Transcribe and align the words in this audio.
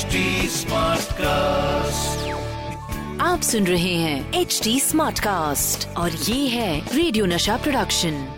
HD 0.00 0.18
Smartcast. 0.48 2.20
आप 3.20 3.40
सुन 3.42 3.66
रहे 3.66 3.94
हैं 3.94 4.40
एच 4.40 4.60
डी 4.64 4.80
स्मार्ट 4.80 5.18
कास्ट 5.18 5.96
और 5.96 6.10
ये 6.10 6.48
है 6.48 6.96
रेडियो 6.96 7.26
नशा 7.26 7.56
प्रोडक्शन 7.56 8.28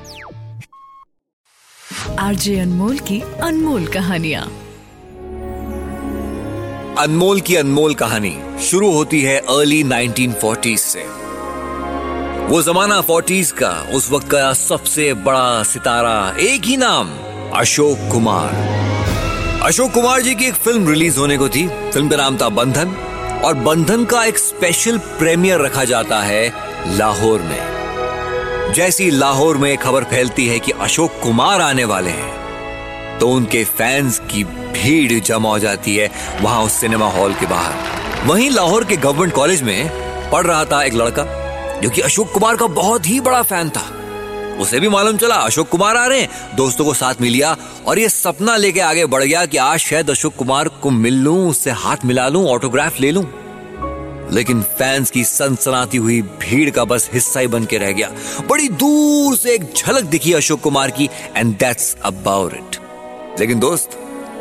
आरजे 2.19 2.59
अनमोल 2.61 2.99
की 2.99 3.21
अनमोल 3.21 3.87
कहानिया। 3.87 4.41
अनमोल 7.03 7.41
की 7.41 7.57
अनमोल 7.57 7.95
कहानी 7.95 8.37
शुरू 8.63 8.93
होती 8.93 9.23
है 9.23 9.39
अर्ली 9.39 9.83
1940s 9.85 10.79
से। 10.79 11.03
वो 12.47 12.63
जमाना 12.63 13.01
40s 13.01 13.51
का 13.53 13.73
उस 13.95 14.11
वक्त 14.11 14.31
का 14.31 14.53
सबसे 14.53 15.15
बड़ा 15.15 15.63
सितारा 15.63 16.37
एक 16.39 16.63
ही 16.63 16.77
नाम 16.77 17.19
अशोक 17.55 17.99
कुमार। 18.13 18.92
अशोक 19.63 19.91
कुमार 19.93 20.23
जी 20.23 20.35
की 20.35 20.45
एक 20.45 20.55
फ़िल्म 20.55 20.89
रिलीज़ 20.89 21.19
होने 21.19 21.37
को 21.39 21.49
थी। 21.49 21.67
फ़िल्म 21.69 22.09
का 22.09 22.17
नाम 22.17 22.37
था 22.37 22.49
बंधन। 22.49 22.95
और 23.45 23.55
बंधन 23.55 24.05
का 24.05 24.25
एक 24.25 24.39
स्पेशल 24.39 24.99
प्रीमियर 25.19 25.61
रखा 25.61 25.85
जाता 25.85 26.21
है 26.21 26.53
लाहौर 26.99 27.43
में। 27.43 28.73
जैसी 28.75 29.11
लाहौर 29.11 29.57
में 29.57 29.77
खबर 29.77 30.05
फैलती 30.05 30.47
है 30.49 30.59
कि 30.59 30.73
अशोक 30.81 31.21
कुमार 31.23 31.61
आने 31.61 31.85
वाले 31.85 32.11
हैं 32.11 33.19
तो 33.19 33.29
उनके 33.29 33.65
फैंस 33.65 34.19
की 34.31 34.45
भीड़ 34.45 35.21
जमा 35.21 35.51
हो 35.51 35.59
जाती 35.59 35.97
है 35.97 36.11
वहाँ 36.41 36.63
उस 36.65 36.81
सिनेमा 36.81 37.11
हॉल 37.11 37.35
के 37.35 37.47
बाहर। 37.47 38.27
वहीं 38.27 38.51
लाहौर 38.51 38.85
के 38.85 38.97
गवर्नमेंट 38.97 39.35
कॉलेज 39.35 39.63
में 39.63 40.31
पढ़ 40.31 40.47
रहा 40.47 40.65
था 40.65 40.83
एक 40.85 40.95
लड़का, 40.95 41.25
जो 41.81 41.91
कि 41.91 42.01
अशोक 42.01 42.33
कुमार 42.33 42.57
का 42.57 42.67
बहुत 42.67 43.09
ही 43.09 43.21
बड़ा 43.21 43.43
फ़ैन 43.43 43.71
था। 43.71 43.91
उसे 44.61 44.81
भी 44.81 44.89
मालूम 44.89 45.17
चला, 45.17 45.35
अशोक 45.35 45.69
कुमार 45.69 45.97
आ 45.97 46.07
रहे 46.07 46.21
हैं। 46.21 46.57
दोस्तों 46.57 46.85
को 46.85 46.95
साथ 46.95 47.15
मिल 47.21 47.33
लिया 47.33 47.57
और 47.87 47.99
ये 47.99 48.09
सपना 48.09 48.57
लेके 48.57 48.81
आगे 48.81 49.07
बढ़ 49.07 49.23
गया 49.25 49.45
कि 49.47 49.57
आज 49.57 49.79
शायद 49.79 50.11
अशोक 50.11 50.35
कुमार 50.37 50.69
को 50.69 50.91
मिल 50.91 51.15
लूँ, 51.15 51.49
उससे 51.51 51.71
हाथ 51.71 52.05
मिला 52.05 52.29
लूँ 52.29 52.47
ऑटोग्राफ 52.49 53.01
ले 53.01 53.11
लूँ। 53.11 53.25
लेकिन 54.33 54.63
फैंस 54.63 55.11
की 55.11 55.25
सनसनाती 55.25 55.97
हुई 55.97 56.21
भीड़ 56.23 56.71
का 56.71 56.85
बस 56.85 57.11
हिस्सा 57.13 57.41
ही 57.41 57.47
बन 57.47 57.65
के 57.65 57.79
रह 57.79 57.93
गया। 57.93 58.11
बड़ी 58.49 58.69
दूर 58.69 59.37
से 59.37 59.55
एक 59.55 59.73
झलक 59.77 60.05
दिखी 60.05 60.33
अशोक 60.33 60.61
कुमार 60.61 60.91
की 60.91 61.09
एंड 61.37 61.57
दैट्स 61.57 61.97
अबाउट 62.05 62.55
इट 62.55 62.77
लेकिन 63.41 63.61
दोस्त, 63.61 63.91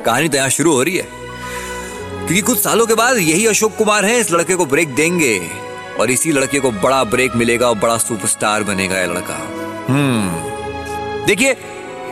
कहानी 0.05 0.29
तो 0.29 0.37
यहाँ 0.37 0.49
शुरू 0.49 0.73
हो 0.73 0.83
रही 0.83 0.97
है। 0.97 1.03
क्योंकि 1.03 2.41
कुछ 2.41 2.59
सालों 2.59 2.85
के 2.85 2.93
बाद 2.93 3.17
यही 3.17 3.45
अशोक 3.45 3.75
कुमार 3.75 4.05
है, 4.05 4.19
इस 4.19 4.31
लड़के 4.31 4.55
को 4.55 4.65
ब्रेक 4.65 4.95
देंगे। 4.95 5.39
और 5.99 6.11
इसी 6.11 6.31
लड़के 6.31 6.59
को 6.59 6.71
बड़ा 6.71 7.03
ब्रेक 7.03 7.35
मिलेगा 7.35 7.69
और 7.69 7.75
बड़ा 7.75 7.97
सुपरस्टार 7.97 8.63
बनेगा 8.63 8.97
यह 8.97 9.05
लड़का। 9.05 9.60
हम्म। 9.87 11.25
देखिए, 11.25 11.55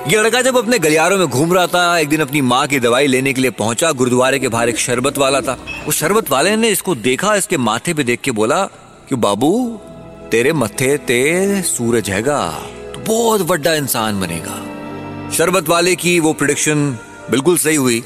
ये 0.08 0.22
लड़का 0.22 0.42
जब 0.42 0.58
अपने 0.58 0.80
गलियारों 0.80 1.18
में 1.18 1.28
घूम 1.28 1.54
रहा 1.54 1.68
था, 1.68 1.98
एक 2.00 2.10
दिन 2.10 2.22
अपनी 2.22 2.42
माँ 2.42 2.66
की 2.68 2.80
दवाई 2.80 3.08
लेने 3.08 3.34
के 3.34 3.42
लिए 3.42 3.52
पहुँचा, 3.52 3.92
गुरुद्वारे 3.92 4.40
के 4.40 4.48
बाहर 4.48 4.70
एक 4.70 4.78
शरबत 4.78 5.18
वाला 5.18 5.42
था। 5.42 5.58
उस 5.88 6.00
शरबत 6.00 6.32
वाले 6.32 6.56
ने 6.56 6.70
इसको 6.70 6.96
देखा, 6.96 7.36
इसके 7.36 7.58
माथे 7.58 7.94
पे 7.94 8.04
देख 8.04 8.22
के 8.22 8.32
बोला 8.32 8.64
कि 9.10 9.16
बाबू, 9.16 9.80
तेरे 10.32 10.54
मथे 10.54 10.98
ते 10.98 11.62
सूरज 11.62 12.10
हैगा 12.10 12.40
तो 12.94 13.00
बहुत 13.00 13.42
बड़ा 13.42 13.74
इंसान 13.74 14.20
बनेगा। 14.20 15.32
शरबत 15.32 15.70
वाले 15.70 15.96
की 15.96 16.20
वो 16.20 16.34
प्रिडिक्शन 16.34 16.98
बिल्कुल 17.32 17.58
सही 17.58 17.76
हुई। 17.76 18.04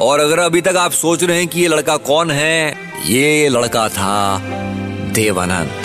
और 0.00 0.20
अगर 0.20 0.38
अभी 0.38 0.60
तक 0.60 0.76
आप 0.76 0.92
सोच 0.92 1.22
रहे 1.24 1.38
हैं 1.38 1.48
कि 1.48 1.60
ये 1.60 1.68
लड़का 1.68 1.96
कौन 1.96 2.30
है, 2.30 2.76
ये 3.06 3.48
लड़का 3.48 3.88
था 3.88 4.42
देवानंद। 5.12 5.81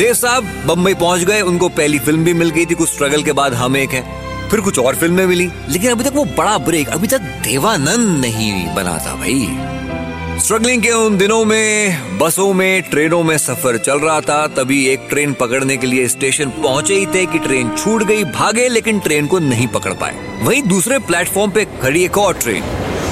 देव 0.00 0.12
साहब, 0.14 0.44
बम्बई 0.66 0.94
पहुँच 0.94 1.22
गए, 1.24 1.40
उनको 1.40 1.68
पहली 1.68 1.98
फ़िल्म 1.98 2.24
भी 2.24 2.32
मिल 2.34 2.50
गई 2.50 2.64
थी, 2.66 2.74
कुछ 2.74 2.88
स्ट्रगल 2.88 3.22
के 3.22 3.32
बाद 3.32 3.54
हम 3.54 3.76
एक 3.76 3.90
है। 3.90 4.02
फिर 4.50 4.60
कुछ 4.60 4.78
और 4.78 4.94
फ़िल्में 4.96 5.24
मिली, 5.26 5.48
लेकिन 5.68 5.90
अभी 5.90 6.04
तक 6.04 6.12
वो 6.14 6.24
बड़ा 6.36 6.56
ब्रेक 6.58 6.88
अभी 6.88 7.06
तक 7.06 7.20
देवानंद 7.44 8.20
नहीं 8.20 8.52
बना 8.74 8.96
था 8.98 9.14
भाई। 9.16 10.38
स्ट्रगलिंग 10.38 10.82
के 10.82 10.90
उन 10.90 11.16
दिनों 11.16 11.44
में, 11.44 12.18
बसों 12.18 12.52
में, 12.52 12.82
ट्रेनों 12.82 13.22
में 13.22 13.36
सफ़र 13.38 13.78
चल 13.78 13.98
रहा 13.98 14.20
था, 14.20 14.46
तभी 14.56 14.84
एक 14.88 15.06
ट्रेन 15.10 15.32
पकड़ने 15.32 15.76
के 15.76 15.86
लिए 15.86 16.06
स्टेशन 16.08 16.50
पहुँचे 16.62 16.94
ही 16.94 17.06
थे 17.06 17.26
कि 17.26 17.38
ट्रेन 17.38 17.70
छूट 17.76 18.02
गई, 18.02 18.24
भागे, 18.24 18.68
लेकिन 18.68 19.00
ट्रेन 19.00 19.26
को 19.26 19.38
नहीं 19.38 19.66
पकड़ 19.68 19.92
पाए। 19.94 20.16
वहीं 20.42 20.62
दूसरे 20.62 20.98
प्लेटफॉर्म 21.00 21.50
पे 21.50 21.64
खड़ी 21.82 22.04
एक 22.04 22.18
और 22.18 22.38
ट्रेन 22.38 22.62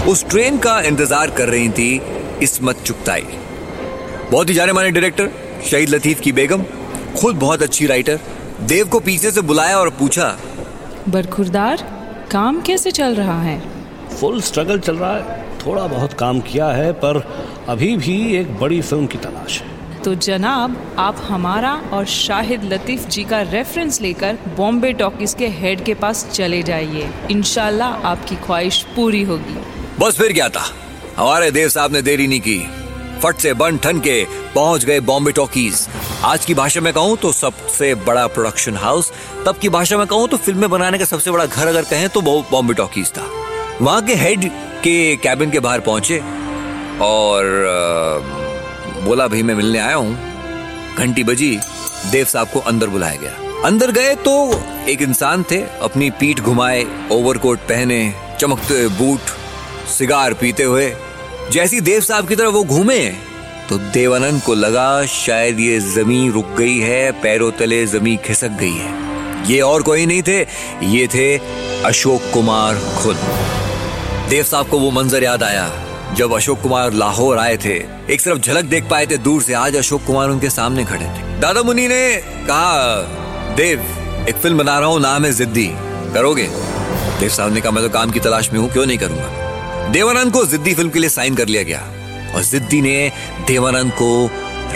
उस 0.09 0.25
ट्रेन 0.31 0.59
का 0.59 0.81
इंतज़ार 0.83 1.31
कर 1.31 1.49
रही 1.49 1.69
थी, 1.71 2.01
इसमत 2.43 2.83
चुगताई। 2.85 3.27
बहुत 4.31 4.49
ही 4.49 4.55
जाने 4.55 4.73
माने 4.73 4.91
डायरेक्टर 4.91 5.31
शहीद 5.71 5.89
लतीफ 5.89 6.21
की 6.21 6.33
बेगम 6.33 6.65
खुद 7.21 7.37
बहुत 7.37 7.63
अच्छी 7.63 7.87
राइटर 7.87 8.19
देव 8.63 8.89
को 8.89 8.99
पीछे 9.01 9.31
से 9.31 9.41
बुलाया 9.41 9.79
और 9.79 9.89
पूछा 9.91 10.27
बरखुरदार 11.09 11.83
काम 12.33 12.61
कैसे 12.61 12.91
चल 12.91 13.15
रहा 13.15 13.41
है? 13.43 13.61
फुल 14.21 14.41
स्ट्रगल 14.41 14.79
चल 14.79 14.97
रहा 14.97 15.15
है। 15.17 15.43
थोड़ा 15.59 15.87
बहुत 15.87 16.13
काम 16.13 16.41
किया 16.41 16.69
है 16.69 16.93
पर 16.93 17.17
अभी 17.69 17.97
भी 17.97 18.37
एक 18.37 18.55
बड़ी 18.59 18.81
फ़िल्म 18.83 19.07
की 19.07 19.19
तलाश 19.19 19.61
है। 19.61 20.03
तो 20.03 20.15
जनाब 20.15 20.77
आप 20.99 21.17
हमारा 21.29 21.73
और 21.93 22.05
शाहिद 22.07 22.65
लतीफ 22.73 23.09
जी 23.09 23.25
का 23.25 23.41
रेफरेंस 23.43 24.01
लेकर 24.01 24.39
बॉम्बे 24.57 24.93
टॉकीज 24.93 25.35
के 25.35 25.49
हेड 25.49 25.85
के 25.85 25.95
पास 25.95 26.27
चले 26.33 26.63
जाइए। 26.63 27.09
इनशाला 27.31 27.87
आपकी 27.87 28.37
ख्वाहिश 28.37 28.83
पूरी 28.97 29.23
होगी। 29.23 29.57
बस 30.01 30.19
फिर 30.19 30.33
क्या 30.33 30.49
था? 30.49 30.65
हमारे 31.17 31.51
देव 31.51 31.69
साहब 31.69 31.93
ने 31.93 32.03
देरी 32.03 32.27
नहीं 32.27 32.41
की। 32.41 32.59
फट 33.23 33.37
से 33.37 33.55
बन 33.55 33.79
ठन 33.79 33.99
के 33.99 34.25
पहुँच 34.55 34.85
गए 34.85 35.01
बॉम्बे 35.01 35.33
टॉकीज 35.33 35.87
आज 36.25 36.45
की 36.45 36.55
भाषा 36.55 36.81
में 36.81 36.93
कहूँ 36.93 37.17
तो 37.17 37.31
सबसे 37.33 37.95
बड़ा 37.95 38.27
प्रोडक्शन 38.27 38.77
हाउस 38.77 39.11
तब 39.47 39.59
की 39.59 39.69
भाषा 39.69 39.97
में 39.99 40.07
कहूँ 40.07 40.29
तो 40.29 40.37
फ़िल्में 40.37 40.69
बनाने 40.71 40.99
का 40.99 41.05
सबसे 41.05 41.31
बड़ा 41.31 41.45
घर 41.47 41.67
अगर 41.67 41.83
कहें 41.83 42.09
तो 42.09 42.21
बॉम्बे 42.21 42.75
टॉकीज 42.75 43.11
था। 43.11 43.27
वहाँ 43.81 44.03
के 44.03 44.15
हेड 44.15 44.49
के 44.83 45.17
कैबिन 45.17 45.51
के 45.51 45.61
बाहर 45.61 45.81
पहुँचे 45.81 46.19
और 47.01 47.45
बोला, 49.05 49.27
भाई, 49.29 49.43
मैं 49.43 49.55
मिलने 49.55 49.79
आया 49.79 49.95
हूँ। 49.95 50.97
घंटी 50.97 51.25
बजी, 51.25 51.59
देव 52.11 52.25
साहब 52.25 52.49
को 52.53 52.61
अंदर 52.63 52.87
बुलाया 52.89 53.17
गया। 53.17 53.63
अंदर 53.67 53.91
गए 53.93 54.15
तो 54.17 54.35
एक 54.89 55.03
इंसान 55.03 55.45
थे, 55.51 55.63
अपनी 55.83 56.11
पीठ 56.11 56.41
घुमाए 56.41 56.85
ओवरकोट 57.13 57.59
पहने, 57.69 58.15
चमकते 58.41 58.87
बूट, 58.99 59.21
सिगार 59.89 60.35
पीते 60.35 60.63
हुए। 60.63 60.93
जैसी 61.53 61.81
देव 61.83 62.01
साहब 62.01 62.29
की 62.29 62.37
तरफ़ 62.37 62.53
वो 62.53 62.65
घूमे 62.65 63.01
तो 63.69 63.79
देवानंद 63.79 64.43
को 64.43 64.55
लगा, 64.55 65.07
शायद 65.07 65.61
ये 65.61 65.79
ज़मीन 65.79 66.33
रुक 66.33 66.47
गई 66.47 66.79
है, 66.79 67.13
पैरों 67.13 67.51
तले 67.51 67.87
ज़मीन 67.87 68.17
खिसक 68.17 68.51
गई 68.51 68.75
है। 68.75 69.49
ये 69.51 69.61
और 69.61 69.83
कोई 69.83 70.07
नहीं 70.07 70.23
थे, 70.23 70.41
ये 70.83 71.07
थे 71.07 71.37
अशोक 71.85 72.23
कुमार 72.35 72.75
खुद। 72.75 73.17
देव 74.29 74.45
साहब 74.45 74.69
को 74.69 74.79
वो 74.79 74.91
मंजर 74.91 75.23
याद 75.23 75.43
आया, 75.43 75.71
जब 76.15 76.33
अशोक 76.33 76.61
कुमार 76.61 76.93
लाहौर 76.93 77.39
आए 77.39 77.57
थे। 77.57 77.75
एक 78.11 78.21
सिर्फ़ 78.21 78.39
झलक 78.39 78.65
देख 78.65 78.89
पाए 78.89 79.07
थे, 79.07 79.17
दूर 79.17 79.43
से 79.43 79.55
आज 79.55 79.77
अशोक 79.77 80.05
कुमार 80.05 80.29
उनके 80.29 80.51
सामने 80.51 80.85
खड़े 80.85 81.05
थे। 81.05 81.41
दादा 81.41 81.63
मुनि 81.63 81.89
ने 81.89 82.17
कहा, 82.49 83.03
देव, 83.57 83.85
एक 84.29 84.37
फ़िल्म 84.37 84.59
बना 84.59 84.79
रहा 84.79 84.89
हूँ, 84.89 85.01
नाम 85.01 85.25
है 85.25 85.33
जिद्दी। 85.33 85.71
करोगे? 86.15 86.49
देव 87.21 87.29
साहब 87.29 87.55
ने 87.55 87.61
कहा, 87.61 87.71
मैं 87.71 87.85
तो 87.85 87.91
काम 87.91 88.11
की 88.11 88.21
तलाश 88.21 88.53
में 88.53 88.61
हूँ, 88.61 88.73
क्यों 88.73 88.87
नहीं 88.87 88.99
करूँगा? 88.99 89.89
देवानंद 89.91 90.33
को 90.33 90.45
जिद्दी 90.47 90.75
फ़िल्म 90.75 90.91
के 90.91 90.99
लिए 90.99 91.11
साइन 91.11 91.35
कर 91.35 91.47
लिया 91.47 91.63
गया। 91.63 91.87
और 92.35 92.43
जिद्दी 92.45 92.81
ने 92.83 93.11
देवानंद 93.47 93.93
को 93.93 94.11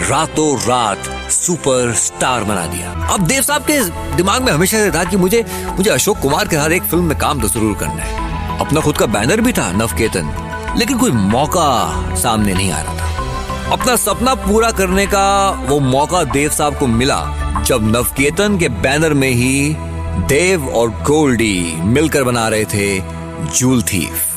रातों 0.09 0.55
रात 0.59 1.09
सुपर 1.31 1.93
स्टार 1.95 2.43
बना 2.43 2.65
दिया। 2.67 2.91
अब 3.13 3.25
देव 3.27 3.41
साहब 3.41 3.61
के 3.61 3.79
दिमाग 4.15 4.41
में 4.43 4.51
हमेशा 4.51 4.77
से 4.77 4.91
था 4.91 5.03
कि 5.03 5.17
मुझे 5.17 5.43
मुझे 5.77 5.89
अशोक 5.89 6.19
कुमार 6.19 6.47
के 6.47 6.55
साथ 6.55 6.71
एक 6.71 6.83
फ़िल्म 6.83 7.03
में 7.03 7.17
काम 7.17 7.41
तो 7.41 7.47
ज़रूर 7.47 7.75
करना 7.77 8.03
है। 8.03 8.59
अपना 8.59 8.81
खुद 8.81 8.97
का 8.97 9.05
बैनर 9.07 9.41
भी 9.41 9.53
था, 9.53 9.71
नवकेतन, 9.71 10.33
लेकिन 10.77 10.97
कोई 10.97 11.11
मौका 11.11 12.15
सामने 12.15 12.53
नहीं 12.53 12.71
आ 12.71 12.81
रहा 12.81 12.93
था। 12.93 13.71
अपना 13.73 13.95
सपना 13.95 14.33
पूरा 14.37 14.71
करने 14.71 15.05
का 15.07 15.49
वो 15.69 15.79
मौका 15.79 16.23
देव 16.23 16.49
साहब 16.49 16.77
को 16.79 16.87
मिला, 16.87 17.21
जब 17.67 17.87
नवकेतन 17.87 18.57
के 18.57 18.69
बैनर 18.81 19.13
में 19.13 19.29
ही 19.29 19.75
देव 20.27 20.67
और 20.69 20.89
गोल्डी 21.03 21.75
मिलकर 21.77 22.23
बना 22.23 22.47
रहे 22.47 22.65
थे 22.65 22.99
jewel 23.49 23.81
thief. 23.83 24.32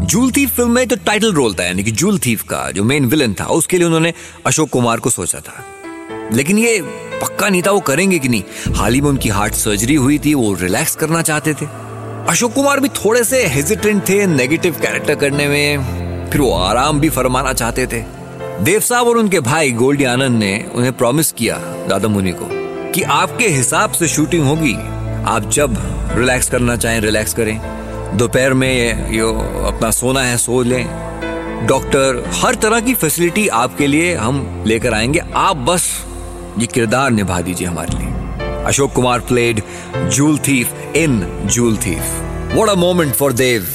Jewel 0.00 0.30
thief 0.30 0.56
film 0.56 0.70
में 0.70 0.88
जो 0.88 0.96
टाइटल 0.96 1.32
रोल 1.32 1.54
था, 1.54 1.64
यानी 1.64 1.84
कि 1.84 1.90
जूल 1.90 2.18
थीफ 2.18 2.42
का 2.42 2.70
जो 2.70 2.84
मेन 2.84 3.04
विलन 3.04 3.34
था, 3.34 3.44
उसके 3.44 3.78
लिए 3.78 3.86
उन्होंने 3.86 4.12
अशोक 4.46 4.70
कुमार 4.70 5.00
को 5.00 5.10
सोचा 5.10 5.38
था। 5.38 5.64
लेकिन 6.32 6.58
ये 6.58 6.82
पक्का 7.22 7.48
नहीं 7.48 7.62
था 7.62 7.70
वो 7.70 7.80
करेंगे 7.80 8.18
कि 8.18 8.28
नहीं। 8.28 8.42
हाल 8.74 8.94
ही 8.94 9.00
में 9.00 9.08
उनकी 9.08 9.28
हार्ट 9.28 9.54
सर्जरी 9.54 9.94
हुई 9.94 10.18
थी, 10.18 10.34
वो 10.34 10.54
रिलैक्स 10.54 10.96
करना 10.96 11.22
चाहते 11.22 11.54
थे। 11.54 11.66
अशोक 12.28 12.52
कुमार 12.52 12.80
भी 12.80 12.88
थोड़े 12.88 13.24
से 13.24 13.46
हेजिटेंट 13.46 14.08
थे 14.08 14.26
नेगेटिव 14.26 14.76
कैरेक्टर 14.82 15.14
करने 15.14 15.48
में, 15.48 16.30
फिर 16.32 16.40
वो 16.40 16.52
आराम 16.52 17.00
भी 17.00 17.08
फरमाना 17.08 17.52
चाहते 17.52 17.86
थे। 17.86 18.04
देव 18.64 18.80
साहब 18.80 19.08
और 19.08 19.16
उनके 19.16 19.40
भाई 19.40 19.70
गोल्डी 19.70 20.04
आनंद 20.04 20.38
ने 20.38 20.70
उन्हें 20.74 20.92
प्रॉमिस 20.92 21.32
किया 21.32 21.56
दादा 21.88 22.08
मुनि 22.08 22.32
को 22.32 22.48
कि 22.92 23.02
आपके 23.02 23.48
हिसाब 23.48 23.92
से 23.92 24.08
शूटिंग 24.08 24.44
होगी। 24.44 24.74
आप 25.30 25.50
जब 25.52 25.76
रिलैक्स 26.16 26.50
करना 26.50 26.76
चाहें 26.76 27.00
रिलैक्स 27.00 27.34
करें। 27.34 27.80
दोपहर 28.14 28.54
में 28.54 29.12
यो 29.12 29.32
अपना 29.66 29.90
सोना 29.90 30.22
है, 30.22 30.36
सो 30.38 30.62
लें। 30.62 31.66
डॉक्टर, 31.66 32.22
हर 32.34 32.54
तरह 32.54 32.80
की 32.80 32.94
फैसिलिटी 32.94 33.46
आपके 33.48 33.86
लिए 33.86 34.14
हम 34.14 34.64
लेकर 34.66 34.94
आएँगे। 34.94 35.20
आप 35.34 35.56
बस 35.56 36.06
ये 36.58 36.66
किरदार 36.66 37.10
निभा 37.10 37.40
दीजिए 37.40 37.66
हमारे 37.68 37.98
लिए। 37.98 38.64
Ashok 38.64 38.92
Kumar 38.92 39.20
played 39.20 39.62
jewel 39.96 40.38
thief 40.38 40.72
in 40.96 41.20
jewel 41.46 41.76
thief 41.76 42.02
what 42.54 42.68
a 42.68 42.74
moment 42.74 43.14
for 43.14 43.32
Dev 43.32 43.66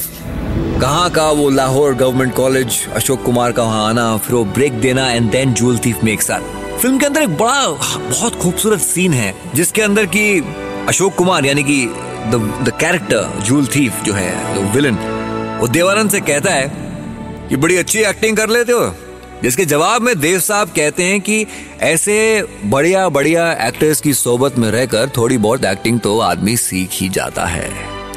कहाँ 0.80 1.10
का 1.10 1.30
वो 1.30 1.50
लाहौर 1.50 1.94
गवर्नमेंट 1.94 2.34
कॉलेज 2.34 2.86
अशोक 2.94 3.22
कुमार 3.22 3.52
का 3.52 3.62
वहाँ 3.62 3.88
आना, 3.88 4.16
फिर 4.16 4.36
वो 4.36 4.44
ब्रेक 4.44 4.80
देना 4.80 5.10
एंड 5.12 5.30
देन 5.30 5.52
जूल 5.52 5.78
थीफ 5.78 6.04
में 6.04 6.12
एक 6.12 6.22
साथ। 6.22 6.40
फ़िल्म 6.78 6.98
के 6.98 7.06
अंदर 7.06 7.22
एक 7.22 7.36
बड़ा, 7.36 7.68
बहुत 8.10 8.34
खूबसूरत 8.34 8.80
सीन 8.80 9.12
है, 9.12 9.34
जिसके 9.54 9.82
अंदर 9.82 10.06
की 10.06 10.54
अशोक 10.88 11.14
कुमार, 11.14 11.46
यानी 11.46 11.62
कि 11.62 11.86
द 12.26 12.72
कैरेक्टर 12.80 13.40
जूल 13.42 13.66
थीफ 13.66 14.02
जो 14.04 14.12
है 14.12 14.58
विलन 14.72 14.96
वो 15.60 15.68
देवानंद 15.68 16.10
से 16.10 16.20
कहता 16.20 16.52
है 16.52 16.72
कि 17.48 17.56
बड़ी 17.56 17.76
अच्छी 17.76 17.98
एक्टिंग 17.98 18.36
कर 18.36 18.48
लेते 18.48 18.72
हो। 18.72 18.94
जिसके 19.42 19.64
जवाब 19.64 20.02
में 20.02 20.18
देव 20.20 20.40
साहब 20.40 20.68
कहते 20.68 21.02
हैं 21.02 21.20
कि 21.20 21.46
ऐसे 21.80 22.16
बढ़िया 22.64 23.08
बढ़िया 23.08 23.50
एक्टर्स 23.66 24.00
की 24.00 24.14
सोबत 24.14 24.58
में 24.58 24.70
रहकर 24.70 25.10
थोड़ी 25.16 25.38
बहुत 25.38 25.64
एक्टिंग 25.64 26.00
तो 26.00 26.18
आदमी 26.20 26.56
सीख 26.56 26.90
ही 26.92 27.08
जाता 27.08 27.44
है। 27.44 27.68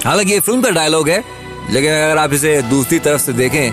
हालाँकि 0.06 0.32
ये 0.32 0.40
फ़िल्म 0.40 0.62
का 0.62 0.70
डायलॉग 0.70 1.10
है, 1.10 1.24
लेकिन 1.72 1.92
अगर 1.92 2.18
आप 2.18 2.34
इसे 2.34 2.62
दूसरी 2.62 3.00
तरफ़ 3.00 3.22
से 3.22 3.34
देखें 3.34 3.72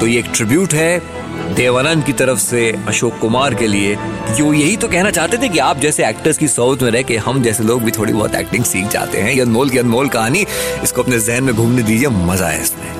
तो 0.00 0.06
ये 0.06 0.18
एक 0.18 0.30
ट्रिब्यूट 0.34 0.74
है। 0.74 1.17
देवानंद 1.54 2.04
की 2.04 2.12
तरफ़ 2.12 2.38
से 2.38 2.70
अशोक 2.88 3.18
कुमार 3.18 3.54
के 3.54 3.66
लिए। 3.66 3.94
वो 3.94 4.52
यही 4.52 4.76
तो 4.76 4.88
कहना 4.88 5.10
चाहते 5.10 5.36
थे 5.36 5.48
कि 5.48 5.58
आप 5.58 5.78
जैसे 5.78 6.06
एक्टर्स 6.06 6.38
की 6.38 6.48
सोच 6.48 6.82
में 6.82 6.90
रह 6.90 7.02
के 7.02 7.16
हम 7.16 7.42
जैसे 7.42 7.64
लोग 7.64 7.82
भी 7.82 7.90
थोड़ी 7.90 8.12
बहुत 8.12 8.34
एक्टिंग 8.34 8.64
सीख 8.64 8.86
जाते 8.86 9.20
हैं। 9.20 9.32
ये 9.32 9.40
अनमोल 9.40 9.70
की 9.70 9.78
अनमोल 9.78 10.08
कहानी 10.08 10.46
इसको 10.82 11.02
अपने 11.02 11.18
जहन 11.18 11.44
में 11.44 11.54
घूमने 11.54 11.82
दीजिए 11.82 12.08
मज़ा 12.08 12.48
है 12.48 12.62
इसमें। 12.62 12.96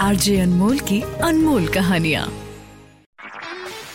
आरजे 0.00 0.38
अनमोल 0.40 0.78
की 0.78 1.02
अनमोल 1.22 1.66
कहानियाँ। 1.68 2.32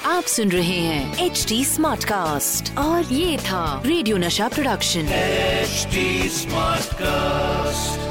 आप 0.05 0.23
सुन 0.23 0.49
रहे 0.49 0.79
हैं 0.79 1.25
एच 1.25 1.45
डी 1.49 1.63
स्मार्ट 1.65 2.03
कास्ट 2.03 2.77
और 2.77 3.13
ये 3.13 3.37
था 3.37 3.81
रेडियो 3.85 4.17
नशा 4.17 4.47
प्रोडक्शन 4.47 5.09
एच 5.13 5.87
स्मार्ट 6.33 6.89
Smartcast. 6.89 8.08